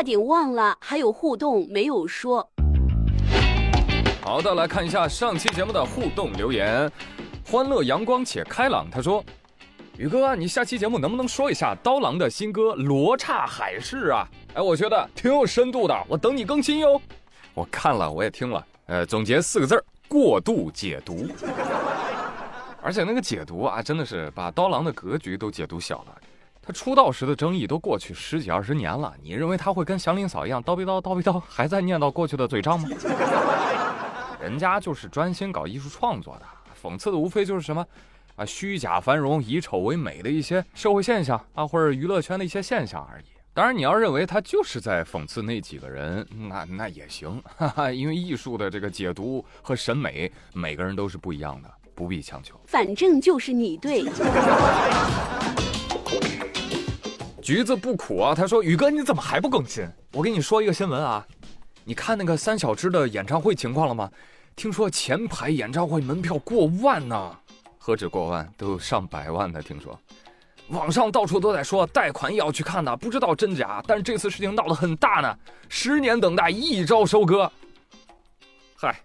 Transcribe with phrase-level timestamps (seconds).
[0.00, 2.50] 差点忘了，还有互动没有说。
[4.22, 6.90] 好的，来看一下上期节目的互动留言。
[7.46, 9.22] 欢乐阳光且开朗，他说
[9.98, 14.26] ：“宇哥，你下期节目能不能说一下刀郎的新歌《罗刹海市》啊？
[14.54, 16.98] 哎，我觉得挺有深度的，我等你更新哟。
[17.52, 21.26] 我看了，我也听了，呃，总结四个字儿：过度解读。
[22.80, 26.16] 而且那个解读啊，真的是把刀郎的格局都解读小了。
[26.72, 32.88] 出道时的争议都过去十几二十年了，你认为他会跟祥林嫂一样叨逼叨叨逼叨，还在念叨过去的嘴仗吗？
[34.40, 36.46] 人家就是专心搞艺术创作的。”
[36.80, 37.86] 讽刺的无非就是什么，
[38.36, 43.24] 啊，虚假繁荣、以丑为美的一些社会现象啊，或者娱乐圈的一些现象而已。
[43.52, 52.58] 当然，你要认为他就是在讽刺那几个人，那那也行，哈哈，因为艺术的这个解读和审美，每个人都是不一样的，不必强求。
[52.64, 54.04] 反正就是你对。
[57.42, 59.88] 橘子不苦啊，他说：“宇哥，你怎么还不更新？
[60.12, 61.26] 我给你说一个新闻啊，
[61.84, 64.10] 你看那个三小只的演唱会情况了吗？”
[64.56, 67.36] 听说前排演唱会门票过万呢，
[67.78, 69.62] 何止过万，都上百万的。
[69.62, 69.98] 听说，
[70.68, 73.82] 网上到处都在说贷款也要去看的，不知道真假。
[73.86, 75.34] 但是这次事情闹得很大呢，
[75.68, 77.50] 十年等待一朝收割。
[78.76, 79.00] 嗨，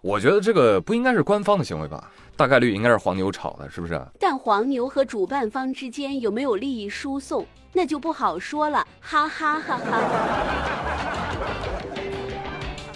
[0.00, 2.08] 我觉得这个不应该是官方的行为吧？
[2.40, 4.00] 大概率应该是黄牛炒的，是不是？
[4.18, 8.82] 但黄牛和主办方之间有没有利益输送，那就不好说了。
[8.98, 10.00] 哈哈哈哈。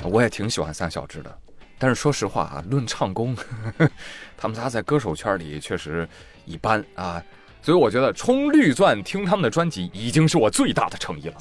[0.05, 1.31] 我也挺喜欢三小只的。
[1.79, 3.37] 但是说实话啊，论唱功，
[4.35, 6.09] 他们仨在歌手圈里确实
[6.47, 7.23] 一般啊，
[7.61, 11.35] 所以我觉得充绿钻听他们的专辑已经是我最大的诚意了，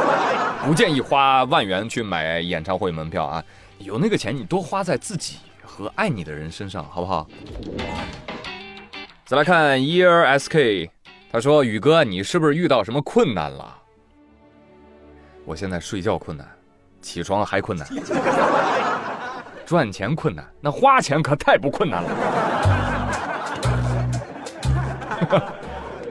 [0.64, 3.44] 不建议花万元去买演唱会门票啊，
[3.78, 7.28] 有那个钱你多花在自己和爱你的人身上，好不好？
[9.24, 10.88] 再来看 Ear SK，
[11.30, 13.76] 他说：“宇哥，你是不是遇到什么困难了？”
[15.44, 16.48] 我现在睡觉困难，
[17.00, 17.86] 起床还困难。
[19.66, 22.10] 赚钱困难，那花钱可太不困难了。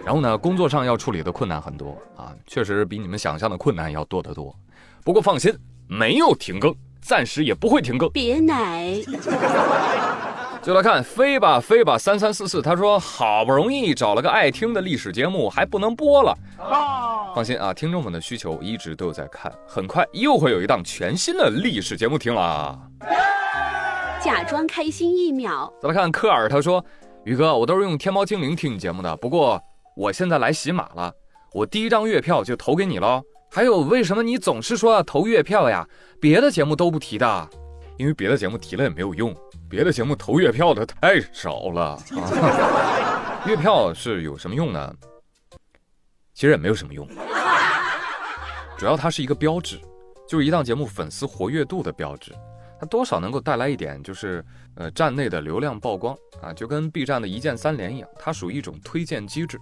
[0.06, 4.54] 然后呢，工作上要处理的困难很多啊，确实比你们想象的困难要多得多。
[5.04, 5.58] 不过放心，
[5.88, 8.10] 没有停更，暂时也不会停更。
[8.10, 9.00] 别奶。
[10.62, 16.36] 就来看飞吧飞吧三三四四，他说好不容易找了个爱听的历史节目，还不能播了。
[17.36, 22.76] 放心啊，听众们的需求一直都有在看，很快又会有一档全新的历史节目听了。
[24.20, 25.72] 假装开心一秒。
[25.80, 26.84] 再来看科尔，他说
[27.26, 29.62] ：“宇哥，我都是用天猫精灵听你节目的，不过
[29.96, 31.14] 我现在来喜马了，
[31.54, 33.22] 我第一张月票就投给你喽。
[33.56, 35.88] 还有，为什么你总是说要投月票呀？
[36.20, 37.50] 别的节目都不提的，
[37.98, 39.34] 因为别的节目提了也没有用，
[39.70, 43.46] 别的节目投月票的太少了 啊。
[43.48, 44.94] 月票是有什么用呢？
[46.34, 47.08] 其实也没有什么用，
[48.78, 49.80] 主要它是一个标志，
[50.28, 52.34] 就是一档节目粉丝活跃度的标志。”
[52.78, 54.44] 它多少能够带来一点，就是
[54.76, 59.58] 呃站内的流量曝光啊，就跟 B 站的一键三连一样，它属于一种推荐机制。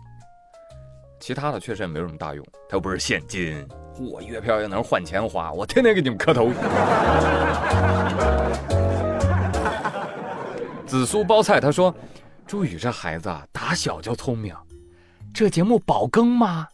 [1.25, 3.66] 其他的确实也没什么大用，它又不是现金，
[3.97, 6.51] 我月票也能换钱花，我天天给你们磕头。
[10.85, 11.95] 紫苏包菜他说
[12.45, 14.53] ：“朱宇这孩子啊，打小就聪明，
[15.34, 16.67] 这节目保更吗？”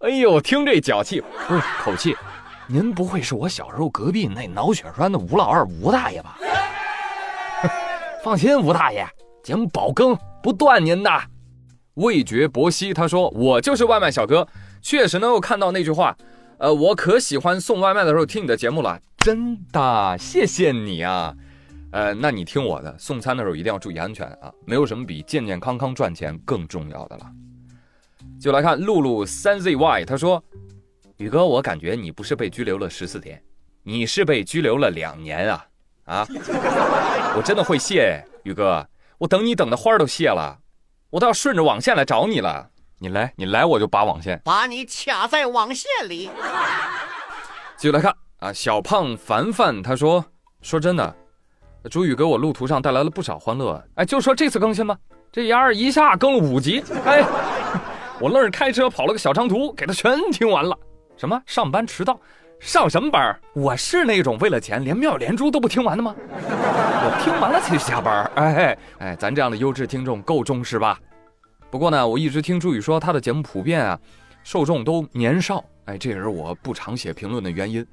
[0.00, 2.14] 哎呦，听这脚气，不是口气。
[2.66, 6.36] 您不会是我小时候隔壁那脑血栓的吴老二吴大爷吧？
[8.22, 9.08] 放心，吴大爷，
[9.42, 11.10] 节目保更不断您的。
[11.94, 14.48] 味觉博西他说：“我就是外卖小哥，
[14.80, 16.16] 确实能够看到那句话。
[16.58, 21.34] 呃，我可喜欢送外卖的时候听你的节目了，真的，谢谢你啊。
[21.90, 27.26] 呃，那你听我的，送餐的时候一定要注意安全啊，没有什么比健健康康赚钱更重要的了。”
[28.40, 30.42] 就来看露露三 zy，他说。
[31.18, 33.40] 宇哥，我感觉你不是被拘留了十四天，
[33.84, 35.66] 你是被拘留了两年啊！
[36.04, 36.26] 啊，
[37.36, 38.84] 我真的会谢，宇哥，
[39.18, 40.58] 我等你等的花都谢了，
[41.12, 42.66] 我倒要顺着网线来找你了。
[42.98, 46.30] 你来，你来，我就拔网线，把你卡在网线里。
[47.76, 50.24] 继续来看啊，小胖凡凡他说
[50.62, 51.14] ：“说真的，
[51.90, 53.84] 朱宇给我路途上带来了不少欢乐。
[53.96, 54.96] 哎，就说这次更新吧，
[55.30, 57.22] 这丫儿一下更了五集，哎，
[58.18, 60.74] 我愣是开车跑了个小长途，给他全听完了。”
[61.18, 62.18] 什么上班迟到？
[62.58, 63.38] 上什么班？
[63.52, 66.14] 我是那种为了钱连妙连珠都不听完的吗？
[67.04, 68.24] 我听完了才下班。
[68.36, 70.98] 哎哎，咱这样的优质听众够忠实吧？
[71.72, 73.98] 不过呢，我一直听朱宇说他的节目普遍啊，
[74.44, 75.64] 受众都年少。
[75.86, 77.84] 哎，这也是我不常写评论的原因。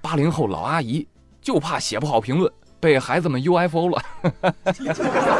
[0.00, 1.04] 八零后老阿姨
[1.40, 4.00] 就怕写不好评论被孩子们 UFO 了。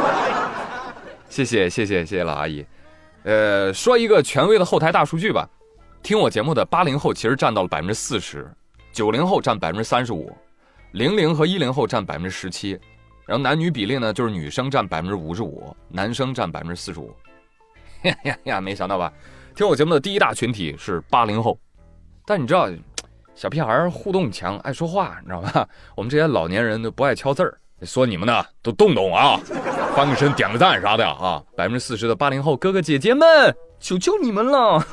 [1.29, 2.65] 谢谢谢谢谢谢老阿姨。
[3.23, 5.49] 呃，说一个权威的后台大数据吧。
[6.03, 8.53] 听我节目的八零后其实占到了百分之四十，
[8.91, 10.29] 九零后占百分之三十五，
[10.91, 12.71] 零零和一零后占百分之十七，
[13.25, 17.15] 然后男女比例呢，就是女生占百分之五十五，男生占百分之四十五。
[18.03, 18.61] 呀呀呀！
[18.61, 19.11] 没想到吧？
[19.55, 21.57] 听我节目的第一大群体是八零后，
[22.25, 22.69] 但你知道，
[23.35, 25.67] 小屁孩互动强，爱说话，你知道吧？
[25.95, 27.57] 我们这些老年人都不爱敲字儿。
[27.83, 29.39] 说你们呢，都动动啊，
[29.95, 31.43] 翻个身，点个赞啥的啊！
[31.55, 33.55] 百分之四十的八零后哥哥姐姐们。
[33.79, 34.83] 求求你们了！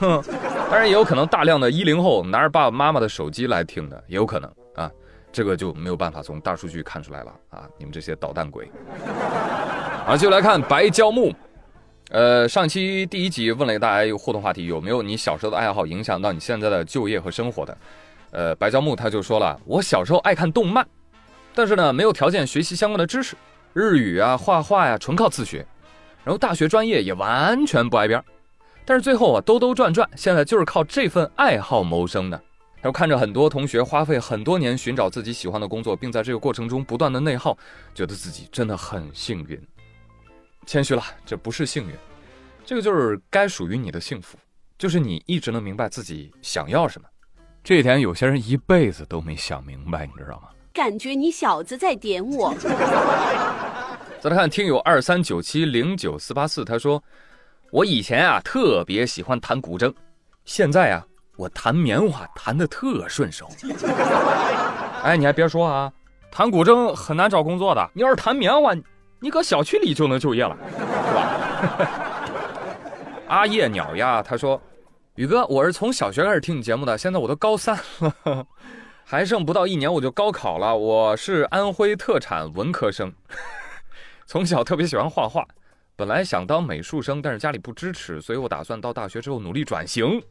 [0.71, 4.91] 当然也有可能大量的一零后拿着爸爸妈妈的手机来听的，也有可能啊，
[5.33, 7.65] 这个就没有办法从大数据看出来了啊！
[7.79, 8.71] 你们这些捣蛋鬼。
[10.07, 11.35] 啊，就来看白胶木。
[12.15, 17.77] 呃，上期第一集问了大家一个互动话题，有没有你小时候的爱好影响到你现在的就业和生活的？
[18.31, 20.87] 呃，白胶木他就说了，我小时候爱看动漫，
[21.57, 23.35] 但是呢没有条件学习相关的知识，
[23.73, 25.67] 日语啊、画画呀，纯靠自学，
[26.23, 28.25] 然后大学专业也完全不挨边儿。
[28.85, 32.41] 但是最后啊，兜兜转转，现在就是靠这份爱好谋生的。
[32.77, 37.59] 然后看着很多同学花费很多年寻找自己喜欢的工作，并在这个过程中不断的内耗，
[37.93, 39.61] 觉得自己真的很幸运。
[40.67, 41.95] 谦虚了，这不是幸运，
[42.65, 44.39] 这个就是该属于你的幸福，
[44.79, 47.09] 就是你一直能明白自己想要什么。
[47.63, 50.49] 这一点有些人一辈子都没想明白，你知道吗？
[50.73, 52.55] 感觉你小子在点我。
[54.21, 57.03] 再来看听友二三九七零九四八四，他说。
[57.71, 59.93] 我以前啊特别喜欢弹古筝，
[60.45, 63.49] 现在啊我弹棉花弹的特顺手。
[65.03, 65.93] 哎，你还别说啊，
[66.31, 67.91] 弹古筝很难找工作的。
[67.93, 68.73] 你要是弹棉花，
[69.25, 71.97] 你搁小区里就能就业了，是吧？
[73.27, 74.61] 阿叶鸟呀，他说
[75.17, 78.47] ：“宇哥，我是从小学开始听你节目的，现在我都高三了，
[79.03, 80.77] 还剩不到一年我就高考了。
[80.77, 83.11] 我是安徽特产文科生，
[84.27, 85.43] 从小特别喜欢画画。”
[85.97, 90.23] 本来想当美术生，但是家里不支持，所以我打算到大学之后努力转型。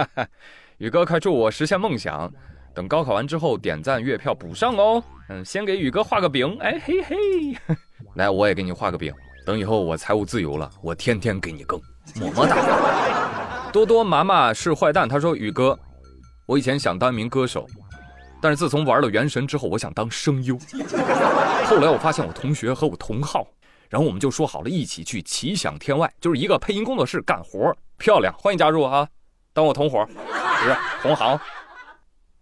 [0.76, 2.30] 宇哥，快祝我实现梦想！
[2.74, 5.02] 等高考完之后点赞月票补上哦。
[5.30, 7.16] 嗯，先给宇哥画个饼，哎嘿嘿。
[8.14, 9.12] 来，我也给你画个饼。
[9.46, 11.80] 等以后我财务自由了，我天天给你更，
[12.16, 13.70] 么么哒。
[13.72, 15.78] 多多麻麻是坏蛋，他说宇哥，
[16.46, 17.66] 我以前想当一名歌手，
[18.40, 20.58] 但是自从玩了原神之后，我想当声优。
[21.66, 23.46] 后来我发现我同学和我同号。
[23.90, 29.08] 然后我们就说好了，一起去奇想天外，就是一个配音工作室干活，漂亮，欢迎加入啊，
[29.54, 31.40] 当我同伙，不是同行。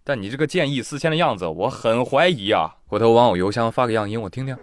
[0.03, 2.75] 但你这个见异思迁的样子，我很怀疑啊。
[2.87, 4.57] 回头往我邮箱发个样音，我听听。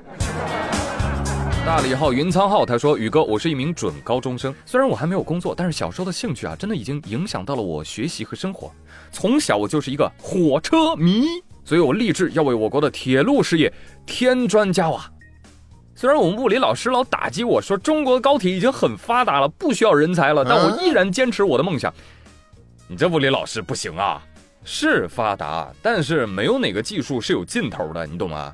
[1.65, 8.69] 大李号云仓号他说：“宇哥，我是一名准高中生，虽然我还没有工作，但是小时候的兴趣啊，真的已经影响到了我学习和生活。
[9.13, 11.23] 从小我就是一个火车迷，
[11.63, 13.71] 所以我立志要为我国的铁路事业
[14.05, 15.09] 添砖加瓦。”
[15.95, 21.93] 虽然我们物理老师老打击我说中国高铁已经很发达了，不需要人才了，但我依然坚持我的梦想。
[22.89, 24.21] 你这物理老师不行啊！
[24.65, 28.53] 是发达，但是没有哪个技术是有尽头的，你懂吗？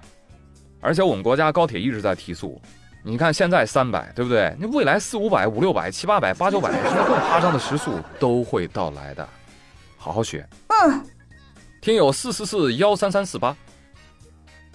[0.79, 2.62] 而且我们国家高铁一直在提速，
[3.01, 4.54] 你看现在三百，对不对？
[4.60, 9.28] 那未来四五百、五六百、七八百、八九百，甚至更夸张的时速都会到来的。
[9.98, 10.48] 好好学。
[10.68, 11.01] 嗯。
[11.81, 13.56] 听友四四四幺三三四八。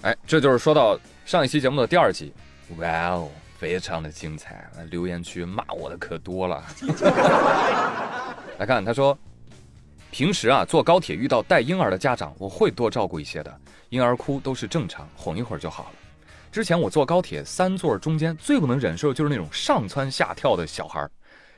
[0.01, 2.33] 哎，这就是说到上一期节目的第二集。
[2.79, 3.29] 哇哦，
[3.59, 4.67] 非常的精彩！
[4.91, 6.65] 留言区骂我的可多了。
[8.59, 9.17] 来看，他说，
[10.11, 13.55] 平时啊坐高铁遇到带婴儿的家长，我会多照顾一些的。
[13.91, 15.91] 婴儿哭都是正常，哄一会儿就好了。
[16.55, 21.11] 之前我坐高铁三座中间最不能忍受就是那种上蹿下跳的小孩儿。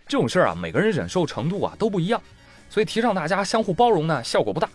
[0.09, 2.19] 这种事儿啊，每个人忍受程度啊都不一样，
[2.71, 4.67] 所以提倡大家相互包容呢，效果不大，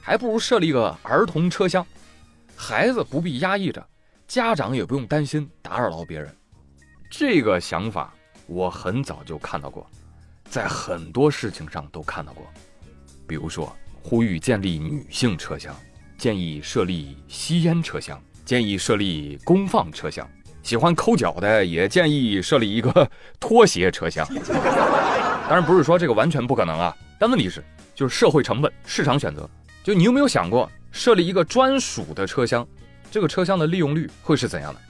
[0.00, 1.86] 还不如设立一个儿童车厢，
[2.56, 3.86] 孩子不必压抑着。
[4.26, 6.36] 家长也不用担心打扰到别人，
[7.08, 8.12] 这个想法
[8.48, 9.88] 我很早就看到过，
[10.50, 12.44] 在很多事情上都看到过，
[13.28, 15.72] 比如说呼吁建立女性车厢，
[16.18, 20.28] 建议设立吸烟车厢，建议设立公放车厢，
[20.62, 24.26] 喜欢抠脚的也建议设立一个拖鞋车厢。
[25.48, 27.62] 当然不是说这个完全不可能啊，但问题是
[27.94, 29.48] 就是社会成本、市场选择，
[29.84, 32.66] 就你有没有想过设立一个专属的车厢？
[33.10, 34.80] 这个车厢的利用率会是怎样的？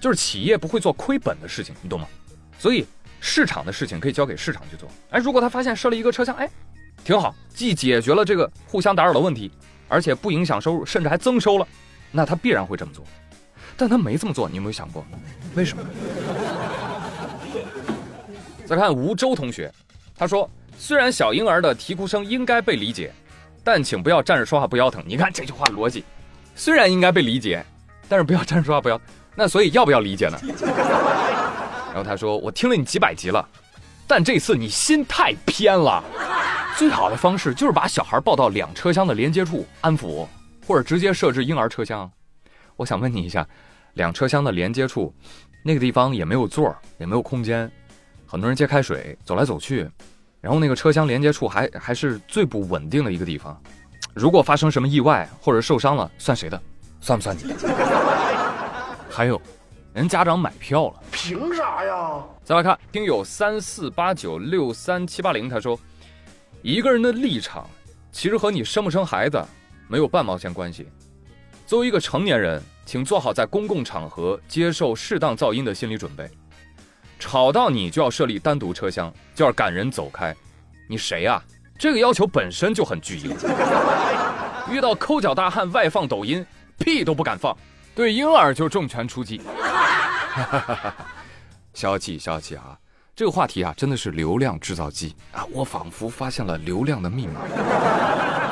[0.00, 2.08] 就是企业不会做亏本的事情，你懂吗？
[2.58, 2.84] 所以
[3.20, 4.88] 市场的事情可以交给市场去做。
[5.10, 6.50] 哎，如果他发现设立一个车厢，哎，
[7.04, 9.48] 挺好，既解决了这个互相打扰的问题，
[9.86, 11.68] 而且不影响收入，甚至还增收了，
[12.12, 13.04] 那他必然会这么做。
[13.76, 15.04] 但他没这么做，你有没有想过
[15.54, 15.82] 为什么？
[18.66, 19.72] 再看吴周同学，
[20.16, 23.12] 他说：“虽然小婴儿的啼哭声应该被理解，
[23.64, 26.04] 但请不要站着说话不腰疼。”你看这句话逻辑。
[26.54, 27.64] 虽然应该被理解，
[28.08, 29.00] 但是不要站着说话，不要。
[29.34, 30.38] 那所以要不要理解呢？
[31.88, 33.46] 然后他说：“我听了你几百集了，
[34.06, 36.04] 但这次你心太偏了。”
[36.76, 40.26] 最好的方式就是把小孩抱到两车厢的连接处安抚，
[40.66, 42.10] 或者直接设置婴儿车厢。
[42.76, 43.46] 我想问你一下，
[43.94, 45.14] 两车厢的连接处，
[45.62, 47.70] 那个地方也没有座儿，也没有空间，
[48.26, 49.88] 很多人接开水走来走去，
[50.40, 53.60] 然后那个车厢连接处还还是最不稳定的一个地方。
[54.14, 56.60] 如果发生什么意外或者受伤了，算谁的？
[57.00, 57.56] 算不算你的？
[59.10, 59.40] 还有，
[59.92, 62.24] 人家长买票了，凭啥呀？
[62.44, 65.78] 再来看听友三四八九六三七八零，他说，
[66.62, 67.68] 一个人的立场
[68.10, 69.42] 其实和你生不生孩子
[69.88, 70.88] 没有半毛钱关系。
[71.66, 76.30] 作为一个成年人，请做好在公共场合接受适当噪音的心理准备。
[77.18, 80.34] 吵到你就要设立单独车厢，就要赶人走开。
[80.88, 81.42] 你谁啊、
[81.78, 83.34] 这个要求本身就很巨婴。
[84.70, 86.44] 遇到抠脚大汉外放抖音，
[86.78, 87.56] 屁都不敢放，
[87.94, 89.40] 对婴儿就重拳出击。
[91.72, 92.76] 消气消气啊！
[93.14, 95.44] 这个话题啊，真的是流量制造机啊！
[95.52, 97.40] 我仿佛发现了流量的密码，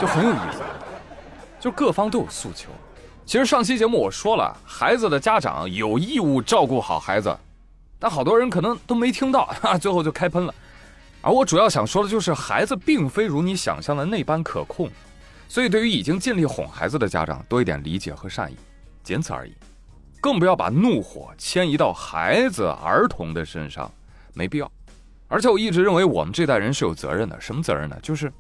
[0.00, 0.62] 就很有意思。
[1.60, 2.70] 就各方都有诉求。
[3.26, 7.36] 其实上期节目我说了，孩子的家长有义务照顾好孩子，
[7.98, 10.54] 但好多人可能都没听到，啊， 最后就开喷了。
[11.20, 14.90] 而我主要想说的就是，孩子并非如你想象的那般可控，
[15.48, 18.56] 所以对于已经尽力哄孩子的家长，多一点理解和善意，
[19.04, 19.52] 仅此而已。
[20.20, 23.90] 更不要把怒火迁移到孩子、儿童的身上，
[24.34, 24.70] 没必要。
[25.28, 27.96] 而且我一直认为我们这代人是有责任的，什么责任呢？
[28.02, 28.32] 就是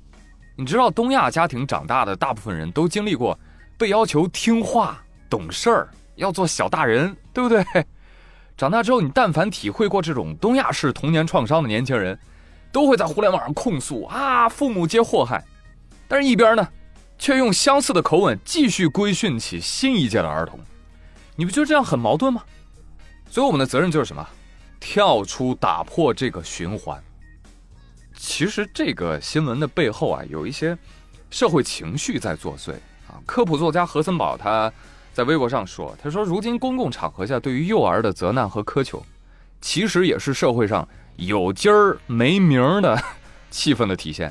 [0.56, 3.38] 你知道，东亚家庭长大的大部分人都经历过
[3.78, 7.64] 被要求听话、懂事儿，要做小大人，对不对？
[8.56, 12.18] 长大之后，你但凡体会过这种东亚式童年创伤的年轻人，
[12.70, 15.42] 都会在互联网上控诉啊，父母皆祸害。
[16.06, 16.68] 但是，一边呢，
[17.18, 20.60] 却用相似的口吻继续规训起新一届的儿童。
[21.36, 22.42] 你不觉得这样很矛盾吗？
[23.30, 24.28] 所以我们的责任就是什么？
[24.78, 27.02] 跳出、打破这个循环。
[28.22, 30.76] 其实这个新闻的背后啊，有一些
[31.30, 32.72] 社会情绪在作祟
[33.08, 33.16] 啊。
[33.24, 34.70] 科普作家何森堡他
[35.14, 39.02] 在微博上说：“他说，如今公共场合下对于幼儿的责难和苛求，
[39.62, 40.86] 其实也是社会上
[41.16, 43.02] 有今儿没名儿的
[43.50, 44.30] 气氛的体现。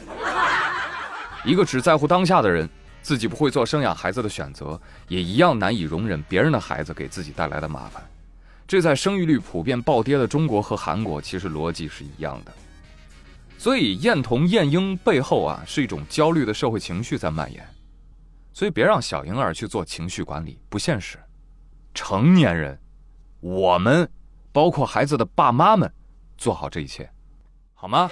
[1.43, 2.69] 一个只在乎当下的人。”
[3.01, 8.03] 自己不会做生养孩子的选择，也一样难以容忍别人的孩子给自己带来的麻烦。
[8.67, 12.51] 这在生育率普遍暴跌的中国和韩国，其实逻辑是一样的。
[13.60, 17.62] 所以厌童厌婴背后啊，是一种焦虑的社会情绪在蔓延。
[18.54, 21.20] 所以别让小婴儿去做情绪管理，不现实。
[21.94, 22.80] 成年人，
[23.42, 24.10] 我们，
[24.54, 25.92] 包括孩子的爸妈们，
[26.38, 27.12] 做好这一切，
[27.74, 28.10] 好吗？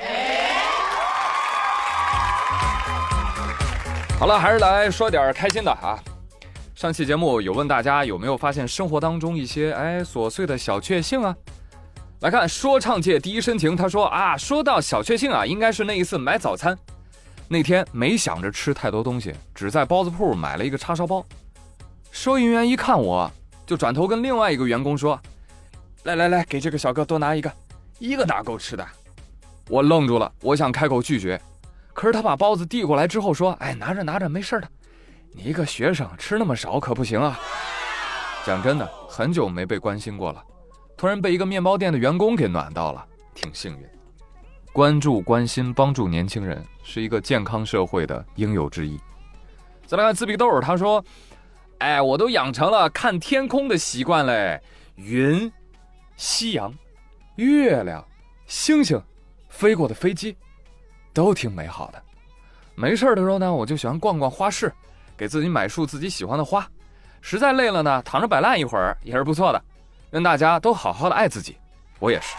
[4.20, 5.98] 好了，还是来说点开心的啊！
[6.76, 11.34] 上期节目有问大家有没有发现生活当中一些哎琐碎的小确幸啊？
[12.22, 16.76] 来看说唱界第一深情，他说啊，说到小确幸啊，应该是那一次买早餐，
[17.48, 21.24] 那天没想着吃太多东西，只在包子铺买了一个叉烧包。
[22.12, 23.32] 收银员一看我，
[23.68, 25.20] 就转头跟另外一个员工说
[26.06, 27.52] ：“来来来，给这个小哥多拿一个，
[28.00, 28.84] 一个哪够吃的？”
[29.70, 31.40] 我愣住了，我想开口拒绝。
[31.94, 34.68] 可是他把包子递过来之后说：“哎，拿着拿着，没事的。
[35.34, 37.40] 你一个学生吃那么少可不行啊。”
[38.44, 40.44] 讲真的，很久没被关心过了，
[40.98, 43.86] 突然被一个面包店的员工给暖到了，挺幸运。
[44.74, 49.00] 关注、关心、帮助年轻人，是一个健康社会的应有之义。
[49.86, 51.04] 再来看自闭豆，他说
[51.78, 54.60] ：“哎，我都养成了看天空的习惯嘞，
[54.96, 55.52] 云、
[56.16, 56.74] 夕阳、
[57.36, 58.04] 月亮、
[58.48, 59.00] 星星、
[59.50, 60.36] 飞过的飞机。”
[61.14, 62.02] 都挺美好的，
[62.76, 64.74] 没事的时候呢，我就喜欢逛逛花市，
[65.16, 66.68] 给自己买束自己喜欢的花。
[67.22, 69.64] 实在累了呢，躺着摆烂一会儿也是不错的。
[70.12, 71.58] 愿大家都好好的爱自己，
[72.00, 72.36] 我也是。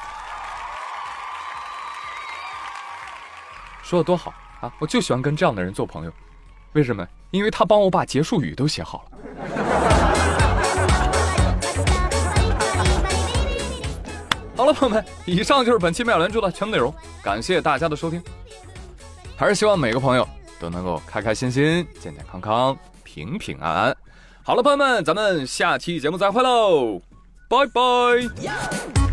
[3.82, 4.72] 说的多好啊！
[4.78, 6.12] 我就喜欢跟这样的人做朋友，
[6.72, 7.06] 为什么？
[7.30, 9.10] 因为他帮我把结束语都写好了。
[14.56, 18.22] 好了，朋友们，以上就是本期妙联珠的全部内容，感谢大家的收听。
[19.36, 23.96] 还是希望每个朋友都能够开开心心、健健康康、平平安安。
[24.42, 27.00] 好了，朋友们，咱们下期节目再会喽，
[27.48, 29.07] Bye bye.